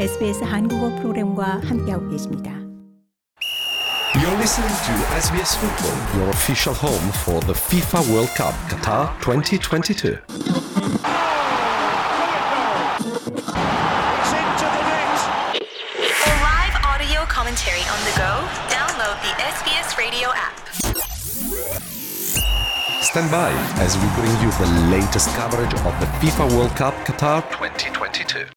[0.00, 2.50] SBS 한국어 프로그램과 함께하고 계십니다.
[4.14, 10.18] You're listening to SBS Football, your official home for the FIFA World Cup Qatar 2022.
[16.18, 18.32] For live audio commentary on the go,
[18.72, 20.56] download the SBS radio app.
[23.02, 27.42] Stand by as we bring you the latest coverage of the FIFA World Cup Qatar
[27.52, 28.51] 2022.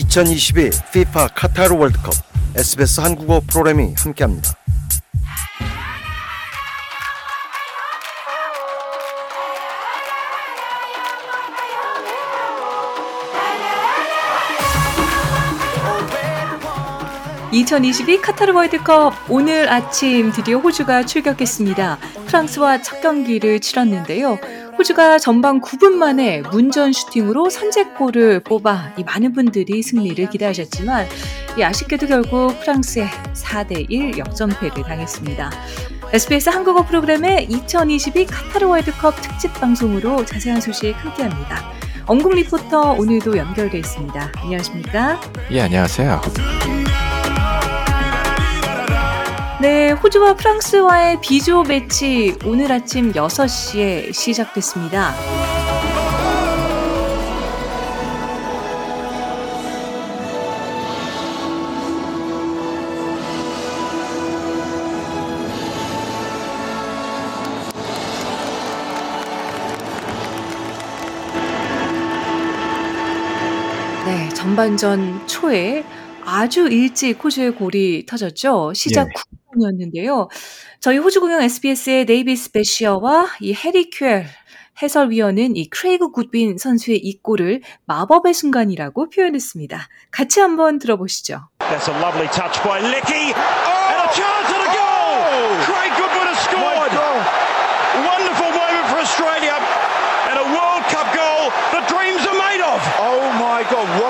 [0.00, 2.14] (2022) FIFA 카타르 월드컵
[2.56, 4.54] SBS 한국어 프로그램이 함께합니다.
[17.52, 21.98] (2022) 카타르 월드컵 오늘 아침 드디어 호주가 출격했습니다.
[22.26, 24.38] 프랑스와 첫 경기를 치렀는데요.
[24.78, 31.06] 호주가 전반 9분 만에 문전 슈팅으로 선제골을 뽑아 이 많은 분들이 승리를 기대하셨지만
[31.58, 35.50] 이 아쉽게도 결국 프랑스에 4대1 역전패를 당했습니다.
[36.12, 41.72] SBS 한국어 프로그램의 2022 카타르 월드컵 특집 방송으로 자세한 소식 함께합니다.
[42.06, 44.32] 엄국 리포터 오늘도 연결돼 있습니다.
[44.38, 45.20] 안녕하십니까?
[45.52, 46.20] 예, 안녕하세요.
[49.60, 55.12] 네, 호주와 프랑스와의 비조 매치 오늘 아침 6시에 시작됐습니다.
[74.06, 75.84] 네, 전반전 초에
[76.24, 78.72] 아주 일찍 호주의 골이 터졌죠.
[78.72, 79.39] 시작 예.
[79.60, 80.28] 9분이었는데요.
[80.80, 84.26] 저희 호주 공영 SBS의 데이비드 바시어와 이 해리 큐얼
[84.82, 89.88] 해설위원은 이 크레이그 굿윈 선수의 이 골을 마법의 순간이라고 표현했습니다.
[90.10, 91.48] 같이 한번 들어보시죠.
[91.58, 91.94] That's a
[94.50, 95.20] and a goal!
[95.68, 96.94] Craig Goodwin has scored!
[98.08, 99.56] Wonderful moment for Australia.
[100.30, 102.80] And a World Cup goal the dreams are made of.
[102.98, 104.09] Oh my god, what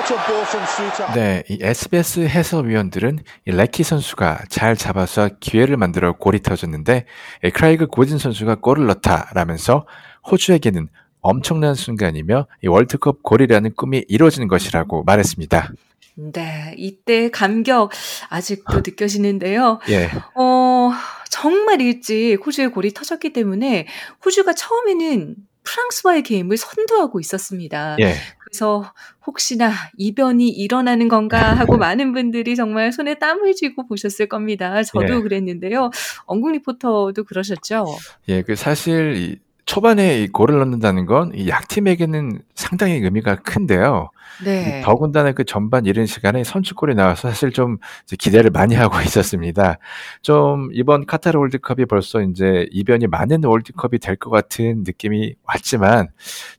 [1.13, 7.05] 네, 이 SBS 해설위원들은 이 레키 선수가 잘 잡아서 기회를 만들어 골이 터졌는데
[7.45, 9.85] 이 크라이그 고진 선수가 골을 넣다라면서
[10.29, 10.89] 호주에게는
[11.21, 15.71] 엄청난 순간이며 이 월드컵 골이라는 꿈이 이루어지는 것이라고 말했습니다.
[16.15, 17.91] 네, 이때 감격
[18.29, 19.79] 아직도 느껴지는데요.
[19.89, 20.91] 예, 어,
[21.29, 23.87] 정말 일찍 호주의 골이 터졌기 때문에
[24.25, 27.95] 호주가 처음에는 프랑스와의 게임을 선두하고 있었습니다.
[28.01, 28.15] 예,
[28.51, 28.83] 그래서
[29.25, 34.83] 혹시나 이변이 일어나는 건가 하고 많은 분들이 정말 손에 땀을 쥐고 보셨을 겁니다.
[34.83, 35.21] 저도 예.
[35.21, 35.89] 그랬는데요.
[36.25, 37.85] 엉궁 리포터도 그러셨죠?
[38.27, 44.09] 예, 그 사실 이 초반에 이 골을 넣는다는 건 이 약팀에게는 상당히 의미가 큰데요.
[44.43, 44.81] 네.
[44.83, 47.77] 더군다나 그 전반 이른 시간에 선취골이 나와서 사실 좀
[48.17, 49.77] 기대를 많이 하고 있었습니다.
[50.21, 56.09] 좀 이번 카타르 월드컵이 벌써 이제 이변이 많은 월드컵이 될 것 같은 느낌이 왔지만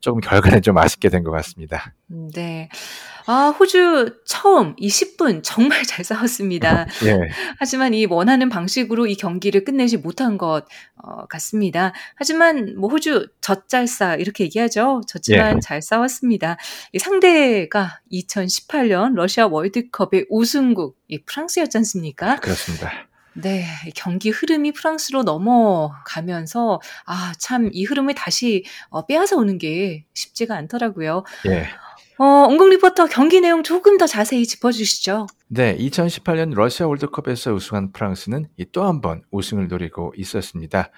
[0.01, 1.95] 조금 결과는 좀 아쉽게 된 것 같습니다.
[2.11, 2.69] 음, 네.
[3.27, 6.87] 아, 호주 처음 20분 정말 잘 싸웠습니다.
[7.07, 7.29] 예,
[7.59, 10.65] 하지만 이 원하는 방식으로 이 경기를 끝내지 못한 것
[11.05, 11.93] 어, 같습니다.
[12.17, 15.03] 하지만 뭐 호주 젖잘싸 이렇게 얘기하죠.
[15.07, 15.61] 졌지만 예.
[15.61, 16.57] 잘 싸웠습니다.
[16.93, 22.37] 이 상대 가 2018년 러시아 월드컵의 우승국 이 프랑스였지 않습니까?
[22.37, 22.91] 그렇습니다.
[23.35, 30.05] 네, 이 경기 흐름이 프랑스로 넘어가면서 아, 참 이 흐름을 다시 어, 빼앗아 오는 게
[30.15, 31.25] 쉽지가 않더라고요.
[31.47, 31.67] 예.
[32.19, 35.27] 어, 옹공 리포터 경기 내용 조금 더 자세히 짚어주시죠.
[35.49, 40.91] 네, 2018년 러시아 월드컵에서 우승한 프랑스는 또 한 번 우승을 노리고 있었습니다.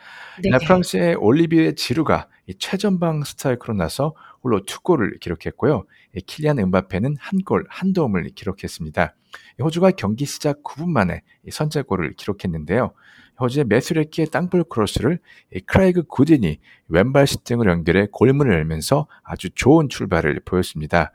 [0.42, 0.50] 네.
[0.58, 4.14] 프랑스의 올리비에 지루가 이 최전방 스트라이크로 나서
[4.44, 5.84] 홀로 두 골을 기록했고요.
[6.14, 9.14] 이 킬리안 음바페는 한 골, 한 도움을 기록했습니다.
[9.58, 12.92] 이 호주가 경기 시작 9분 만에 이 선제골을 기록했는데요.
[13.40, 15.18] 호주의 매슈 레키의 땅볼 크로스를
[15.52, 21.10] 이 크레이그 굿윈이 왼발 슈팅을 연결해 골문을 열면서 아주 좋은 출발을 보였습니다.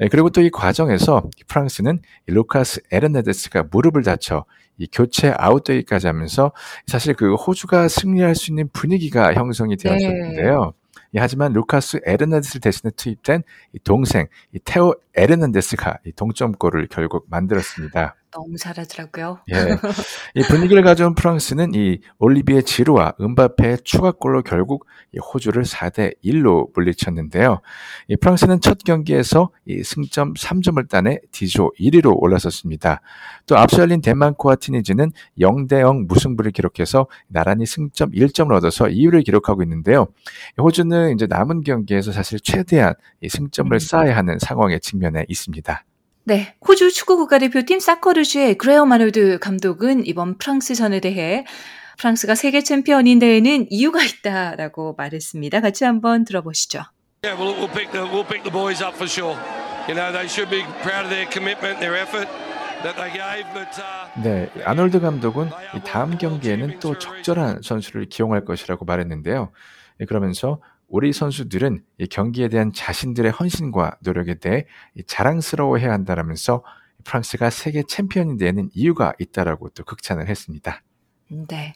[0.00, 4.44] 예, 그리고 또 이 과정에서 이 프랑스는 이 루카스 에르난데스가 무릎을 다쳐
[4.76, 6.52] 이 교체 아웃되기까지 하면서
[6.86, 10.74] 사실 그 호주가 승리할 수 있는 분위기가 형성이 되었었는데요.
[11.14, 13.42] 예, 하지만 루카스 에르난데스 대신에 투입된
[13.74, 18.16] 이 동생 이 테오 에르난데스가 이 동점골을 결국 만들었습니다.
[18.32, 19.40] 너무 잘하더라고요.
[19.52, 19.76] 예.
[20.34, 27.60] 이 분위기를 가져온 프랑스는 이 올리비에 지루와 은바페의 추가골로 결국 이 호주를 4대 1로 물리쳤는데요.
[28.08, 33.02] 이 프랑스는 첫 경기에서 이 승점 3점을 따내 D조 1위로 올라섰습니다.
[33.46, 39.62] 또 앞서 열린 덴마크와 티니지는 0대 0 무승부를 기록해서 나란히 승점 1점을 얻어서 2위를 기록하고
[39.62, 40.08] 있는데요.
[40.58, 43.78] 호주는 이제 남은 경기에서 사실 최대한 이 승점을 음.
[43.78, 45.84] 쌓아야 하는 상황에 직면해 있습니다.
[46.24, 51.44] 네, 호주 축구 국가대표팀 사커르주의 그레어 마노드 감독은 이번 프랑스전에 대해
[51.98, 55.60] 프랑스가 세계 챔피언인 데에는 이유가 있다라고 말했습니다.
[55.60, 56.82] 같이 한번 들어보시죠.
[57.24, 59.36] Yeah, we'll, we'll pick the we'll pick the boys up for sure.
[59.88, 62.28] You know they should be proud of their commitment, their effort.
[64.24, 65.50] 네, 아놀드 감독은
[65.84, 69.52] 다음 경기에는 또 적절한 선수를 기용할 것이라고 말했는데요.
[70.08, 70.60] 그러면서
[70.92, 74.66] 우리 선수들은 이 경기에 대한 자신들의 헌신과 노력에 대해
[75.06, 76.62] 자랑스러워해야 한다라면서
[77.04, 80.82] 프랑스가 세계 챔피언이 되는 이유가 있다라고 또 극찬을 했습니다.
[81.48, 81.72] 네.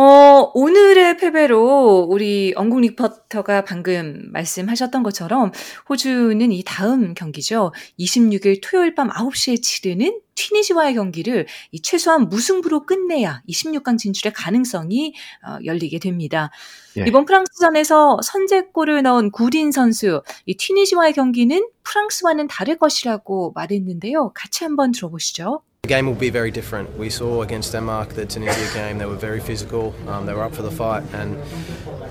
[0.00, 5.50] 어, 오늘의 패배로 우리 영국 리포터가 방금 말씀하셨던 것처럼
[5.88, 7.72] 호주는 이 다음 경기죠.
[7.98, 15.14] 26일 토요일 밤 9시에 치르는 튀니지와의 경기를 이 최소한 무승부로 끝내야 26강 진출의 가능성이
[15.44, 16.52] 어, 열리게 됩니다.
[16.96, 17.04] 예.
[17.08, 24.30] 이번 프랑스전에서 선제골을 넣은 구린 선수, 이 튀니지와의 경기는 프랑스와는 다를 것이라고 말했는데요.
[24.32, 25.62] 같이 한번 들어보시죠.
[25.88, 26.98] The game will be very different.
[26.98, 29.94] We saw against Denmark the Tunisia game; they were very physical.
[30.06, 31.38] Um, they were up for the fight, and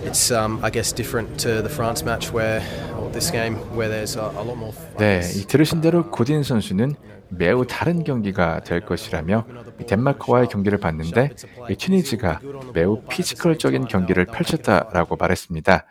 [0.01, 2.63] it's, um, I guess, different to the France match where,
[2.97, 4.74] or this game, where there's a, a lot more.
[4.97, 6.95] 네, 들으신 대로 고딘 선수는
[7.29, 9.45] 매우 다른 경기가 될 것이라며
[9.85, 11.35] 덴마크와의 경기를 봤는데
[11.77, 12.39] 튀니지가
[12.74, 15.85] 매우 피지컬적인 경기를 펼쳤다라고 말했습니다.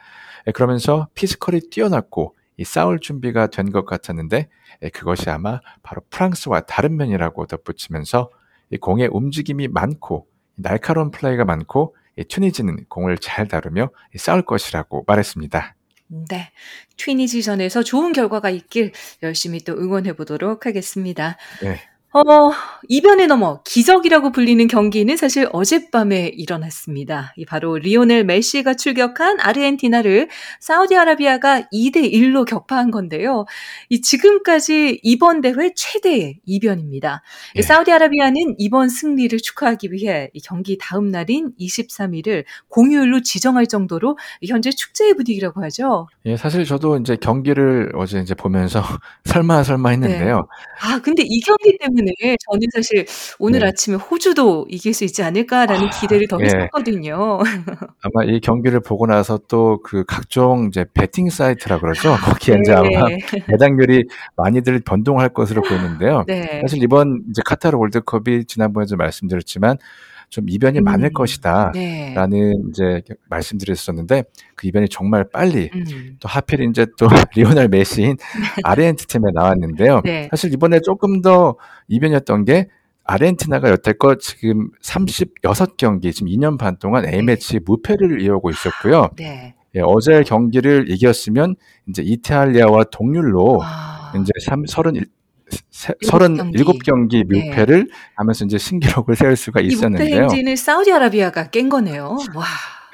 [0.55, 4.49] 그러면서 피지컬이 뛰어났고 이 싸울 준비가 된 것 같았는데 예,
[4.93, 8.31] 그것이 아마 바로 프랑스와 다른 면이라고 덧붙이면서
[8.81, 10.27] 공의 움직임이 많고
[10.57, 11.97] 날카로운 플레이가 많고
[12.29, 15.75] 튀니지는 공을 잘 다루며 싸울 것이라고 말했습니다.
[16.09, 16.53] 네.
[16.97, 18.93] 튜니지전에서 좋은 결과가 있길
[19.23, 21.37] 열심히 또 응원해 보도록 하겠습니다.
[21.61, 21.79] 네.
[22.13, 22.51] 어,
[22.89, 27.35] 이변에 넘어 기적이라고 불리는 경기는 사실 어젯밤에 일어났습니다.
[27.37, 30.29] 이 바로 리오넬 메시가 출격한 아르헨티나를
[30.61, 33.45] 사우디아라비아가 2대 1로 격파한 건데요.
[33.91, 37.23] 이 지금까지 이번 대회 최대의 이변입니다.
[37.57, 37.63] 예.
[37.63, 44.17] 사우디아라비아는 이번 승리를 축하하기 위해 이 경기 다음 날인 23일을 공휴일로 지정할 정도로
[44.47, 46.09] 현재 축제의 분위기라고 하죠.
[46.25, 48.81] 예, 사실 저도 이제 경기를 어제 이제 보면서
[49.25, 50.37] 설마 설마 했는데요.
[50.37, 50.43] 네.
[50.81, 53.07] 아, 근데 이 경기 때문에 때문에 저는 사실
[53.39, 53.67] 오늘 네.
[53.69, 56.47] 아침에 호주도 이길 수 있지 않을까라는 아, 기대를 더 예.
[56.47, 57.39] 했었거든요.
[58.03, 62.11] 아마 이 경기를 보고 나서 또 그 각종 이제 베팅 사이트라 그러죠.
[62.11, 62.61] 아, 거기에 네.
[62.63, 63.07] 이제 아마
[63.47, 64.05] 배당률이
[64.37, 66.25] 많이들 변동할 것으로 보이는데요.
[66.27, 66.61] 네.
[66.63, 69.79] 사실 이번 이제 카타르 월드컵이 지난번에도 말씀드렸지만
[70.29, 70.85] 좀 이변이 음.
[70.85, 72.55] 많을 것이다라는 네.
[72.71, 74.25] 이제 말씀드렸었는데
[74.55, 76.17] 그 이변이 정말 빨리 음.
[76.21, 78.17] 또 하필 이제 또 리오넬 메시인
[78.65, 80.03] 아르헨티 팀에 나왔는데요.
[80.05, 80.29] 네.
[80.31, 81.57] 사실 이번에 조금 더
[81.89, 82.69] 이변이었던 게
[83.05, 87.61] 아르헨티나가 여태껏 지금 36경기 지금 2년 반 동안 A매치 네.
[87.65, 89.11] 무패를 이어오고 있었고요.
[89.17, 89.55] 네.
[89.77, 91.55] 예, 어제 경기를 이겼으면
[91.89, 94.13] 이제 이탈리아와 동률로 와.
[94.21, 95.05] 이제 3, 31,
[95.71, 97.95] 37경기 뮤패를 네.
[98.17, 100.09] 하면서 이제 신기록을 세울 수가 있었는데요.
[100.09, 102.17] 이 행진을 사우디아라비아가 깬 거네요.
[102.35, 102.45] 와.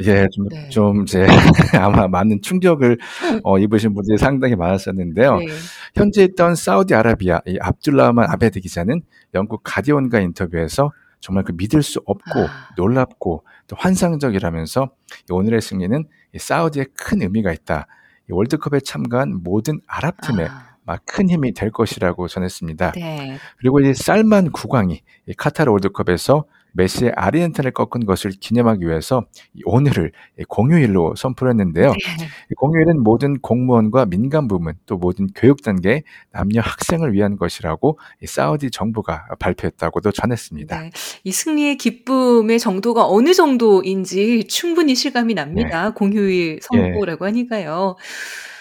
[0.05, 0.69] 예, 좀, 네.
[0.69, 1.27] 좀 이제
[1.79, 2.99] 아마 많은 충격을
[3.45, 5.37] 어, 입으신 분들이 상당히 많았었는데요.
[5.37, 5.47] 네.
[5.95, 9.03] 현재 있던 사우디아라비아 이 압둘라만 아베드 기자는
[9.35, 10.91] 영국 가디언과 인터뷰에서
[11.21, 12.69] 정말 그 믿을 수 없고 아.
[12.77, 14.91] 놀랍고 또 환상적이라면서
[15.31, 16.05] 오늘의 승리는
[16.37, 17.87] 사우디에 큰 의미가 있다.
[18.29, 20.72] 월드컵에 참가한 모든 아랍 팀에 아.
[21.05, 22.93] 큰 힘이 될 것이라고 전했습니다.
[22.93, 23.39] 네.
[23.59, 25.03] 그리고 이 쌀만 국왕이
[25.37, 29.27] 카타르 월드컵에서 메시의 아르헨티나를 꺾은 것을 기념하기 위해서
[29.67, 30.13] 오늘을
[30.49, 31.89] 공휴일로 선포했는데요.
[31.91, 32.29] 네.
[32.57, 39.27] 공휴일은 모든 공무원과 민간 부문 또 모든 교육 단계 남녀 학생을 위한 것이라고 사우디 정부가
[39.39, 40.81] 발표했다고도 전했습니다.
[40.81, 40.91] 네.
[41.25, 45.89] 이 승리의 기쁨의 정도가 어느 정도인지 충분히 실감이 납니다.
[45.89, 45.95] 네.
[45.95, 47.29] 공휴일 선포라고 예.
[47.29, 47.97] 하니까요.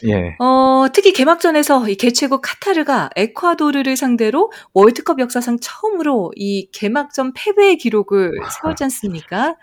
[0.07, 0.35] 예.
[0.39, 8.31] 어, 특히 개막전에서 이 개최국 카타르가 에콰도르를 상대로 월드컵 역사상 처음으로 이 개막전 패배의 기록을
[8.61, 9.55] 세웠지 않습니까?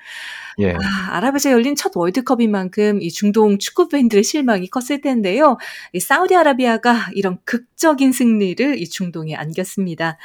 [0.61, 0.73] 예.
[0.73, 5.57] 아, 아랍에서 열린 첫 월드컵인 만큼 이 중동 축구 팬들의 실망이 컸을 텐데요.
[5.93, 10.19] 이 사우디아라비아가 이런 극적인 승리를 이 중동에 안겼습니다.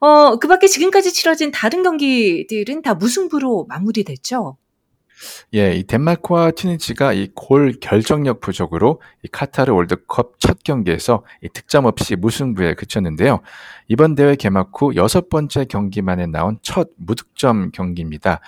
[0.00, 4.56] 어, 그 밖에 지금까지 치러진 다른 경기들은 다 무승부로 마무리됐죠?
[5.54, 11.84] 예, 이 덴마크와 튀니지가 이 골 결정력 부족으로 이 카타르 월드컵 첫 경기에서 이 득점
[11.84, 13.40] 없이 무승부에 그쳤는데요.
[13.88, 18.40] 이번 대회 개막 후 여섯 번째 경기 만에 나온 첫 무득점 경기입니다.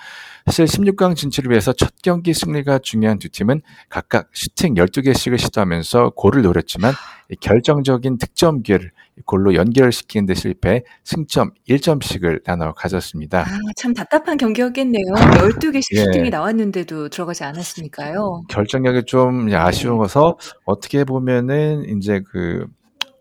[0.45, 6.41] 사실 16강 진출을 위해서 첫 경기 승리가 중요한 두 팀은 각각 슈팅 12개씩을 시도하면서 골을
[6.43, 6.93] 노렸지만
[7.41, 8.91] 결정적인 득점 기회를
[9.25, 13.41] 골로 연결시키는 데 실패해 승점 1점씩을 나눠 가졌습니다.
[13.41, 15.03] 아, 참 답답한 경기였겠네요.
[15.15, 16.03] 12개씩 예.
[16.03, 18.43] 슈팅이 나왔는데도 들어가지 않았으니까요.
[18.49, 22.67] 결정력이 좀 아쉬워서 어떻게 보면은 이제 그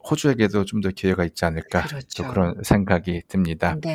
[0.09, 2.23] 호주에게도 좀 더 기회가 있지 않을까 그렇죠.
[2.23, 3.77] 또 그런 생각이 듭니다.
[3.83, 3.95] 네.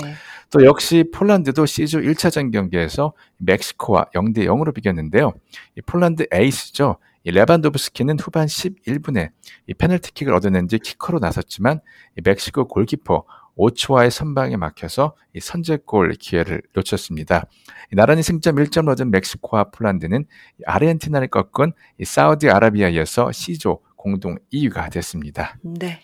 [0.50, 5.32] 또 역시 폴란드도 C조 1차전 경기에서 멕시코와 0대 0으로 비겼는데요.
[5.78, 6.98] 이 폴란드 에이스죠.
[7.24, 9.30] 이 레반도브스키는 후반 11분에
[9.68, 11.82] 이 페널티킥을 얻어낸 뒤 키커로 나섰지만
[12.18, 13.26] 이 멕시코 골키퍼
[13.56, 17.46] 오초아의 선방에 막혀서 이 선제골 기회를 놓쳤습니다.
[17.92, 20.26] 이 나란히 승점 1점 얻은 멕시코와 폴란드는
[20.60, 25.58] 이 아르헨티나를 꺾은 이 사우디아라비아에 이어서 C조 공동 2위가 됐습니다.
[25.62, 26.02] 네.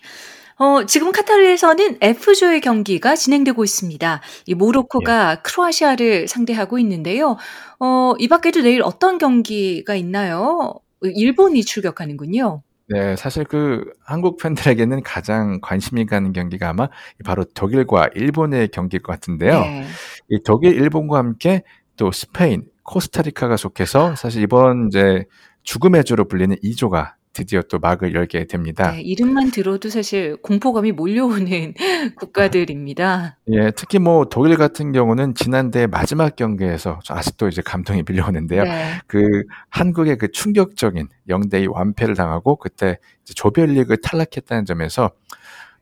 [0.56, 4.20] 어, 지금 카타르에서는 F조의 경기가 진행되고 있습니다.
[4.46, 7.36] 이 모로코가 크로아시아를 상대하고 있는데요.
[7.78, 10.80] 어, 이 밖에도 내일 어떤 경기가 있나요?
[11.02, 12.62] 일본이 출격하는군요.
[12.90, 16.88] 네, 사실 그 한국 팬들에게는 가장 관심이 가는 경기가 아마
[17.24, 19.60] 바로 독일과 일본의 경기일 것 같은데요.
[19.60, 19.84] 네.
[20.30, 21.62] 이 독일, 일본과 함께
[21.96, 25.26] 또 스페인, 코스타리카가 속해서 사실 이번 이제
[25.64, 28.92] 죽음의 조로 불리는 2조가 드디어 또 막을 열게 됩니다.
[28.92, 31.74] 네, 이름만 들어도 사실 공포감이 몰려오는
[32.16, 33.38] 국가들입니다.
[33.50, 38.64] 예, 특히 뭐 독일 같은 경우는 지난대 마지막 경기에서 저 아직도 이제 감동이 밀려오는데요.
[38.64, 39.00] 네.
[39.06, 45.10] 그 한국의 그 충격적인 0대2 완패를 당하고 그때 조별리그 탈락했다는 점에서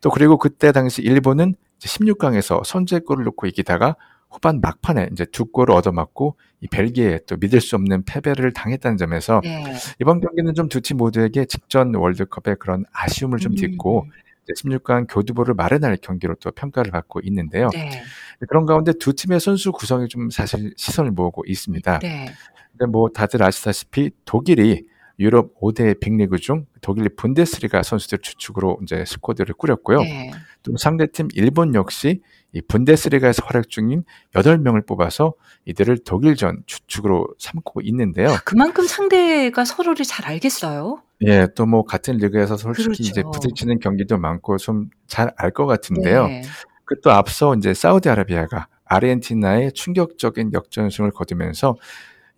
[0.00, 3.96] 또 그리고 그때 당시 일본은 16강에서 선제골을 놓고 이기다가
[4.36, 9.40] 후반 막판에 이제 두 골을 얻어맞고 이 벨기에에 또 믿을 수 없는 패배를 당했다는 점에서
[9.42, 9.64] 네.
[9.98, 13.56] 이번 경기는 좀 두 팀 모두에게 직전 월드컵의 그런 아쉬움을 좀 음.
[13.56, 14.06] 딛고
[14.44, 17.70] 이제 16강 교두보를 마련할 경기로 또 평가를 받고 있는데요.
[17.72, 18.02] 네.
[18.46, 21.98] 그런 가운데 두 팀의 선수 구성이 좀 사실 시선을 모으고 있습니다.
[22.00, 22.26] 네.
[22.72, 24.84] 근데 뭐 다들 아시다시피 독일이
[25.18, 30.00] 유럽 5대 빅리그 중 독일 분데스리가 선수들 주축으로 이제 스쿼드를 꾸렸고요.
[30.02, 30.30] 네.
[30.62, 32.20] 또 상대팀 일본 역시
[32.56, 35.34] 이 분데스리가에서 활약 중인 8명을 뽑아서
[35.66, 38.34] 이들을 독일전 주축으로 삼고 있는데요.
[38.46, 41.02] 그만큼 상대가 서로를 잘 알겠어요.
[41.26, 43.30] 예, 또 뭐 같은 리그에서 솔직히 이제 그렇죠.
[43.40, 46.26] 부딪히는 경기도 많고 좀 잘 알 것 같은데요.
[46.28, 46.42] 네.
[46.84, 51.76] 그또 앞서 이제 사우디아라비아가 아르헨티나의 충격적인 역전승을 거두면서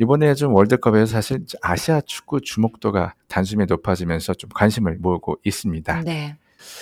[0.01, 6.03] 이번에 좀 월드컵에서 사실 아시아 축구 주목도가 단숨에 높아지면서 좀 관심을 모으고 있습니다.
[6.05, 6.37] 네.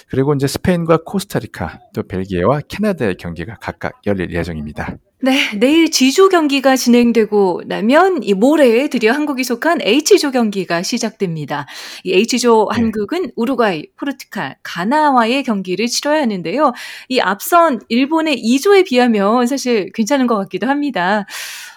[0.09, 4.97] 그리고 이제 스페인과 코스타리카, 또 벨기에와 캐나다의 경기가 각각 열릴 예정입니다.
[5.23, 11.67] 네, 내일 G조 경기가 진행되고 나면 이 모레 드디어 한국이 속한 H조 경기가 시작됩니다.
[12.05, 12.81] 이 H조 네.
[12.81, 16.73] 한국은 우루과이, 포르투갈, 가나와의 경기를 치러야 하는데요.
[17.09, 21.25] 이 앞선 일본의 2조에 비하면 사실 괜찮은 것 같기도 합니다.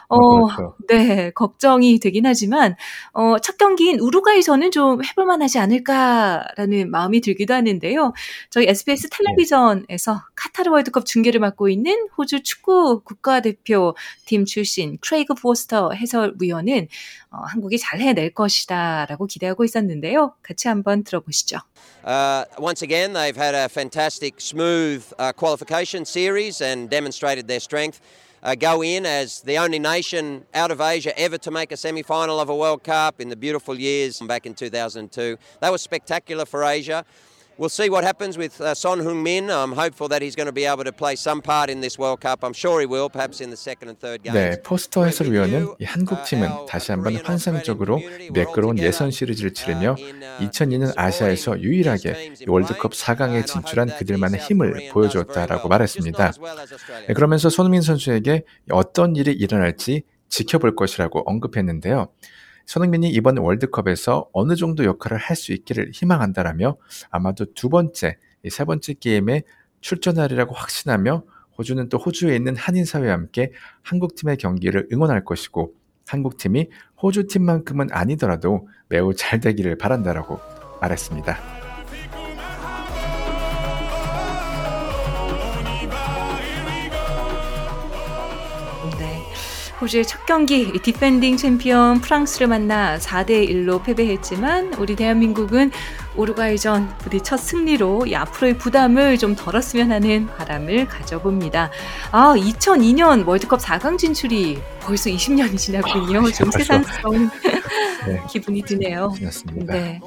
[0.10, 0.76] 어, 그렇죠.
[0.88, 2.76] 네, 걱정이 되긴 하지만,
[3.14, 8.14] 어, 첫 경기인 우루과이전은 좀 해볼만 하지 않을까라는 마음이 들기도 하는데요.
[8.50, 15.92] 저희 SBS 텔레비전에서 카타르 월드컵 중계를 맡고 있는 호주 축구 국가대표 팀 출신 크레이그 포스터
[15.92, 16.88] 해설위원은
[17.32, 20.34] 어, 한국이 잘 해낼 것이다 라고 기대하고 있었는데요.
[20.42, 21.60] 같이 한번 들어보시죠.
[22.04, 28.00] Uh, once again, they've had a fantastic, smooth uh, qualification series and demonstrated their strength.
[28.42, 32.02] Uh, go in as the only nation out of Asia ever to make a semi
[32.02, 35.38] final of a World Cup in the beautiful years back in 2002.
[35.60, 37.04] That was spectacular for Asia.
[37.60, 39.52] We'll see what happens with uh, Son Heung-min.
[39.52, 42.22] I'm hopeful that he's going to be able to play some part in this World
[42.22, 42.42] Cup.
[42.42, 44.34] I'm sure he will, perhaps in the second and third games.
[44.34, 48.00] 네, 포스터 해설위원은 이 한국 팀은 다시 한번 환상적으로
[48.32, 49.96] 매끄러운 예선 시리즈를 치르며
[50.40, 56.32] 2002년 아시아에서 유일하게 이 월드컵 4강에 진출한 그들만의 힘을 보여주었다라고 말했습니다.
[57.10, 62.08] 네, 그러면서 손흥민 선수에게 어떤 일이 일어날지 지켜볼 것이라고 언급했는데요.
[62.70, 66.78] 손흥민이 이번 월드컵에서 어느 정도 역할을 할 수 있기를 희망한다라며
[67.10, 69.42] 아마도 두 번째, 이세 번째 게임에
[69.82, 71.24] 출전하리라고 확신하며
[71.58, 75.74] 호주는 또 호주에 있는 한인 사회와 함께 한국팀의 경기를 응원할 것이고
[76.06, 76.70] 한국팀이
[77.02, 80.40] 호주 팀만큼은 아니더라도 매우 잘 되기를 바란다라고
[80.80, 81.59] 말했습니다.
[89.82, 95.72] 호주의 첫 경기 이 디펜딩 챔피언 프랑스를 만나 4대 1로 패배했지만 우리 대한민국은
[96.16, 101.72] 우루과이전 부디 첫 승리로 이 앞으로의 부담을 좀 덜었으면 하는 바람을 가져봅니다.
[102.12, 106.30] 아, 2002년 월드컵 4강 진출이 벌써 20년이 지났군요.
[106.32, 107.30] 좀 새삼스러운
[108.06, 108.22] 네.
[108.30, 109.14] 기분이 드네요.
[109.22, 109.74] 맞습니다.
[109.74, 110.02] 네.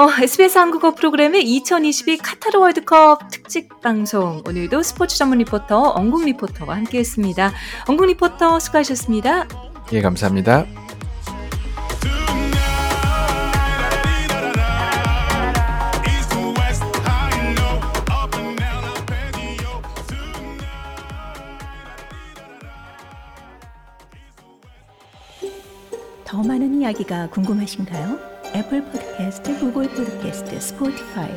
[0.00, 4.42] 어, SBS 한국어 프로그램의 2022 카타르 월드컵 특집 방송.
[4.46, 7.52] 오늘도 스포츠 전문 리포터 엉국 리포터와 함께 했습니다.
[7.86, 9.46] 엉국 리포터 수고하셨습니다.
[9.92, 10.64] 예, 감사합니다.
[26.24, 28.18] 더 많은 이야기가 궁금하신가요?
[28.54, 31.28] 애플 포드캐스트, 구글 포드캐스트, 스포티파이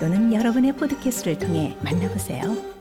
[0.00, 2.71] 또는 여러분의 포드캐스트를 통해 만나보세요.